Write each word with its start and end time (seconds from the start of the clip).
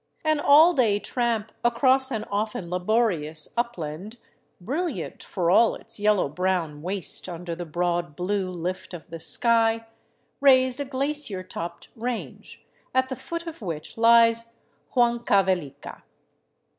An 0.25 0.39
all 0.39 0.73
day 0.73 0.97
tramp 0.97 1.51
across 1.63 2.09
an 2.09 2.23
often 2.31 2.71
laborious 2.71 3.47
upland, 3.55 4.17
brilliant 4.59 5.21
for 5.21 5.51
all 5.51 5.75
its 5.75 5.99
yellow 5.99 6.27
brown 6.27 6.81
waste 6.81 7.29
under 7.29 7.53
the 7.53 7.67
broad 7.67 8.15
blue 8.15 8.49
lift 8.49 8.95
of 8.95 9.07
the 9.11 9.19
sky, 9.19 9.85
raised 10.39 10.79
a 10.79 10.85
glacier 10.85 11.43
topped 11.43 11.89
range, 11.95 12.65
at 12.95 13.09
the 13.09 13.15
foot 13.15 13.45
of 13.45 13.61
which 13.61 13.95
lies 13.95 14.61
Huancavelica. 14.95 16.01